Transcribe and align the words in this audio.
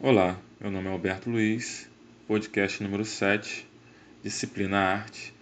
Olá, 0.00 0.40
meu 0.60 0.70
nome 0.70 0.86
é 0.86 0.92
Alberto 0.92 1.28
Luiz, 1.28 1.90
podcast 2.28 2.80
número 2.80 3.04
7, 3.04 3.66
disciplina 4.22 4.78
Arte, 4.78 5.34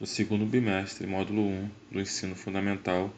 do 0.00 0.06
segundo 0.06 0.46
bimestre, 0.46 1.06
módulo 1.06 1.42
1 1.42 1.70
do 1.92 2.00
ensino 2.00 2.34
fundamental 2.34 3.12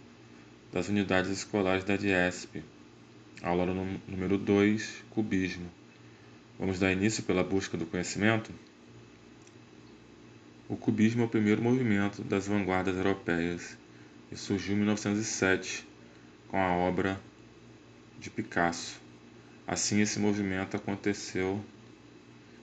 das 0.73 0.89
unidades 0.89 1.31
escolares 1.31 1.85
da 1.85 1.97
DIESP, 1.97 2.65
aula 3.45 3.65
número 4.09 4.37
2, 4.37 5.05
Cubismo. 5.11 5.71
Vamos 6.59 6.81
dar 6.81 6.91
início 6.91 7.23
pela 7.23 7.45
busca 7.45 7.79
do 7.79 7.87
conhecimento? 7.87 8.51
O 10.69 10.77
cubismo 10.77 11.23
é 11.23 11.27
o 11.27 11.29
primeiro 11.29 11.63
movimento 11.63 12.25
das 12.25 12.49
vanguardas 12.49 12.97
europeias 12.97 13.79
e 14.33 14.37
surgiu 14.37 14.75
em 14.75 14.79
1907 14.79 15.87
com 16.49 16.57
a 16.57 16.73
obra 16.73 17.21
de 18.19 18.29
Picasso. 18.31 19.02
Assim, 19.67 20.01
esse 20.01 20.19
movimento 20.19 20.77
aconteceu 20.77 21.65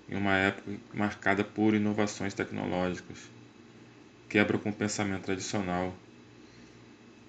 em 0.09 0.15
uma 0.15 0.35
época 0.35 0.71
marcada 0.93 1.43
por 1.43 1.73
inovações 1.73 2.33
tecnológicas, 2.33 3.17
quebra 4.27 4.57
com 4.57 4.69
o 4.69 4.73
pensamento 4.73 5.23
tradicional 5.23 5.95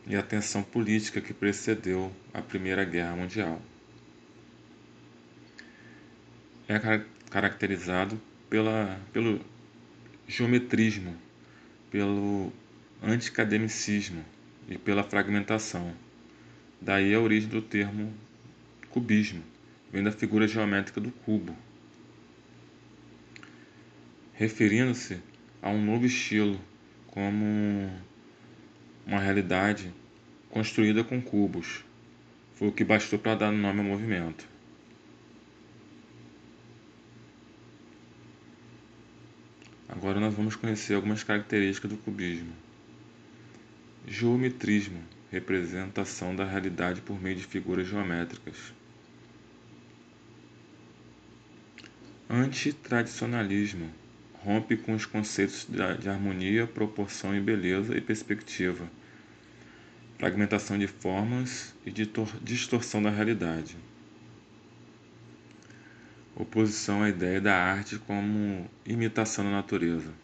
e 0.06 0.16
a 0.16 0.22
tensão 0.22 0.62
política 0.62 1.20
que 1.20 1.32
precedeu 1.32 2.12
a 2.32 2.40
Primeira 2.42 2.84
Guerra 2.84 3.14
Mundial. 3.14 3.60
É 6.66 7.04
caracterizado 7.30 8.20
pela, 8.48 9.00
pelo 9.12 9.40
geometrismo, 10.26 11.16
pelo 11.90 12.52
anticademicismo 13.02 14.24
e 14.68 14.78
pela 14.78 15.02
fragmentação. 15.02 15.94
Daí 16.80 17.14
a 17.14 17.20
origem 17.20 17.48
do 17.48 17.60
termo 17.60 18.12
cubismo, 18.90 19.42
vem 19.92 20.02
da 20.02 20.12
figura 20.12 20.46
geométrica 20.46 21.00
do 21.00 21.10
cubo, 21.10 21.56
referindo-se 24.34 25.20
a 25.60 25.70
um 25.70 25.84
novo 25.84 26.06
estilo 26.06 26.60
como 27.08 27.90
uma 29.06 29.20
realidade 29.20 29.92
construída 30.48 31.02
com 31.02 31.20
cubos. 31.20 31.84
Foi 32.54 32.68
o 32.68 32.72
que 32.72 32.84
bastou 32.84 33.18
para 33.18 33.34
dar 33.34 33.52
nome 33.52 33.80
ao 33.80 33.86
movimento. 33.86 34.48
Agora 39.88 40.20
nós 40.20 40.34
vamos 40.34 40.54
conhecer 40.56 40.94
algumas 40.94 41.24
características 41.24 41.90
do 41.90 41.96
cubismo. 41.96 42.52
Geometrismo 44.06 45.02
representação 45.30 46.34
da 46.34 46.44
realidade 46.44 47.00
por 47.00 47.20
meio 47.20 47.36
de 47.36 47.44
figuras 47.44 47.86
geométricas. 47.86 48.74
Antitradicionalismo 52.32 53.90
rompe 54.44 54.76
com 54.76 54.94
os 54.94 55.04
conceitos 55.04 55.66
de 55.68 56.08
harmonia, 56.08 56.64
proporção 56.64 57.34
e 57.34 57.40
beleza 57.40 57.98
e 57.98 58.00
perspectiva, 58.00 58.88
fragmentação 60.16 60.78
de 60.78 60.86
formas 60.86 61.74
e 61.84 61.90
distorção 62.40 63.02
da 63.02 63.10
realidade. 63.10 63.76
Oposição 66.36 67.02
à 67.02 67.08
ideia 67.08 67.40
da 67.40 67.52
arte 67.52 67.98
como 67.98 68.70
imitação 68.86 69.44
da 69.44 69.50
natureza. 69.50 70.14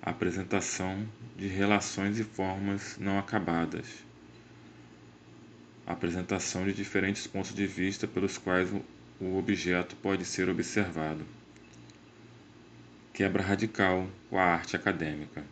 Apresentação 0.00 1.06
de 1.36 1.48
relações 1.48 2.18
e 2.18 2.24
formas 2.24 2.96
não 2.98 3.18
acabadas. 3.18 3.86
Apresentação 5.86 6.64
de 6.64 6.72
diferentes 6.72 7.26
pontos 7.26 7.54
de 7.54 7.66
vista 7.66 8.06
pelos 8.06 8.38
quais 8.38 8.72
o 9.20 9.36
objeto 9.36 9.96
pode 9.96 10.24
ser 10.24 10.48
observado. 10.48 11.24
Quebra 13.12 13.42
radical 13.42 14.08
com 14.30 14.38
a 14.38 14.44
arte 14.44 14.76
acadêmica. 14.76 15.44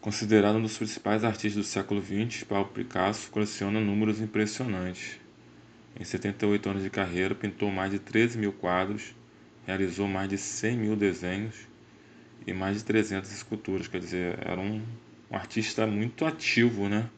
Considerado 0.00 0.56
um 0.56 0.62
dos 0.62 0.76
principais 0.76 1.22
artistas 1.22 1.54
do 1.54 1.62
século 1.62 2.02
XX, 2.02 2.42
Pablo 2.44 2.72
Picasso 2.72 3.30
coleciona 3.30 3.78
números 3.80 4.20
impressionantes. 4.20 5.20
Em 5.98 6.02
78 6.02 6.68
anos 6.68 6.82
de 6.82 6.90
carreira, 6.90 7.34
pintou 7.34 7.70
mais 7.70 7.92
de 7.92 7.98
13 7.98 8.38
mil 8.38 8.52
quadros, 8.52 9.14
realizou 9.66 10.08
mais 10.08 10.28
de 10.28 10.38
100 10.38 10.76
mil 10.76 10.96
desenhos 10.96 11.54
e 12.44 12.52
mais 12.52 12.78
de 12.78 12.84
300 12.84 13.30
esculturas. 13.30 13.86
Quer 13.86 14.00
dizer, 14.00 14.38
era 14.40 14.60
um, 14.60 14.82
um 15.30 15.36
artista 15.36 15.86
muito 15.86 16.24
ativo, 16.24 16.88
né? 16.88 17.08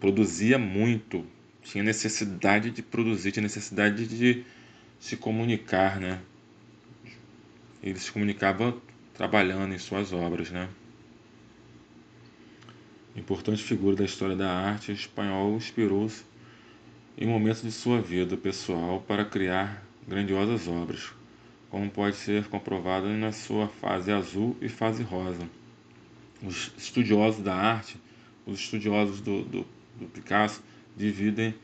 Produzia 0.00 0.58
muito, 0.58 1.26
tinha 1.62 1.82
necessidade 1.82 2.70
de 2.70 2.82
produzir, 2.82 3.32
tinha 3.32 3.42
necessidade 3.42 4.06
de 4.06 4.44
se 4.98 5.16
comunicar, 5.16 6.00
né? 6.00 6.20
Ele 7.82 7.98
se 7.98 8.12
comunicava 8.12 8.76
trabalhando 9.14 9.74
em 9.74 9.78
suas 9.78 10.12
obras, 10.12 10.50
né? 10.50 10.68
Importante 13.14 13.62
figura 13.62 13.96
da 13.96 14.04
história 14.04 14.34
da 14.34 14.50
arte, 14.50 14.90
o 14.90 14.94
espanhol 14.94 15.56
inspirou-se 15.56 16.24
em 17.16 17.26
momentos 17.26 17.62
de 17.62 17.70
sua 17.70 18.00
vida 18.00 18.36
pessoal 18.36 19.00
para 19.06 19.24
criar 19.24 19.84
grandiosas 20.08 20.66
obras, 20.66 21.12
como 21.70 21.90
pode 21.90 22.16
ser 22.16 22.46
comprovado 22.46 23.08
na 23.08 23.30
sua 23.30 23.68
fase 23.68 24.10
azul 24.10 24.56
e 24.60 24.68
fase 24.68 25.02
rosa. 25.02 25.46
Os 26.42 26.72
estudiosos 26.76 27.42
da 27.42 27.54
arte, 27.54 27.96
os 28.46 28.58
estudiosos 28.58 29.20
do, 29.20 29.42
do, 29.44 29.66
do 30.00 30.06
Picasso, 30.06 30.62
dividem 30.96 31.54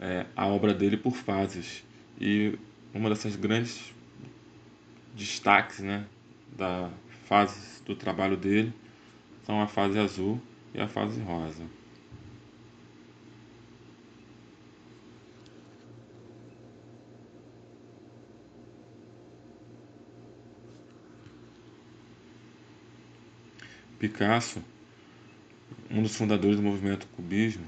é, 0.00 0.26
a 0.34 0.46
obra 0.46 0.72
dele 0.72 0.96
por 0.96 1.14
fases. 1.14 1.84
E 2.20 2.58
uma 2.94 3.08
dessas 3.08 3.36
grandes 3.36 3.94
destaques 5.14 5.80
né, 5.80 6.06
da 6.56 6.90
fase 7.24 7.82
do 7.84 7.94
trabalho 7.94 8.36
dele 8.36 8.72
são 9.44 9.60
a 9.60 9.66
fase 9.66 9.98
azul 9.98 10.40
e 10.74 10.80
a 10.80 10.88
fase 10.88 11.20
rosa. 11.20 11.64
Picasso, 23.98 24.64
um 25.90 26.02
dos 26.02 26.16
fundadores 26.16 26.56
do 26.56 26.62
movimento 26.62 27.06
cubismo, 27.08 27.66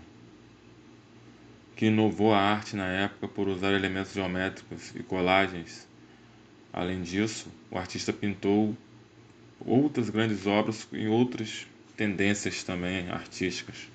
que 1.82 1.86
inovou 1.86 2.32
a 2.32 2.38
arte 2.38 2.76
na 2.76 2.86
época 2.86 3.26
por 3.26 3.48
usar 3.48 3.72
elementos 3.72 4.12
geométricos 4.12 4.94
e 4.94 5.02
colagens. 5.02 5.88
Além 6.72 7.02
disso, 7.02 7.48
o 7.72 7.76
artista 7.76 8.12
pintou 8.12 8.76
outras 9.58 10.08
grandes 10.08 10.46
obras 10.46 10.86
em 10.92 11.08
outras 11.08 11.66
tendências 11.96 12.62
também 12.62 13.10
artísticas, 13.10 13.88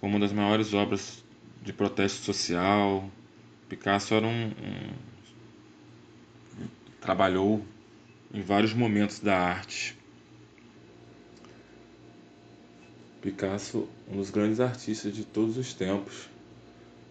como 0.00 0.14
uma 0.14 0.20
das 0.20 0.32
maiores 0.32 0.72
obras 0.72 1.22
de 1.60 1.70
protesto 1.70 2.24
social. 2.24 3.10
Picasso 3.68 4.14
era 4.14 4.26
um, 4.26 4.52
um 6.58 6.66
trabalhou 6.98 7.62
em 8.32 8.40
vários 8.40 8.72
momentos 8.72 9.20
da 9.20 9.36
arte. 9.38 9.94
Picasso, 13.22 13.88
um 14.10 14.16
dos 14.16 14.30
grandes 14.30 14.58
artistas 14.58 15.14
de 15.14 15.24
todos 15.24 15.56
os 15.56 15.72
tempos, 15.72 16.28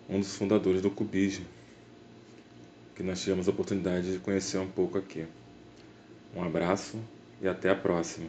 um 0.09 0.19
dos 0.19 0.35
fundadores 0.35 0.81
do 0.81 0.91
cubismo, 0.91 1.45
que 2.93 3.01
nós 3.01 3.21
tivemos 3.21 3.47
a 3.47 3.51
oportunidade 3.51 4.11
de 4.11 4.19
conhecer 4.19 4.57
um 4.57 4.67
pouco 4.67 4.97
aqui. 4.97 5.25
Um 6.35 6.43
abraço 6.43 6.99
e 7.41 7.47
até 7.47 7.69
a 7.69 7.75
próxima. 7.75 8.27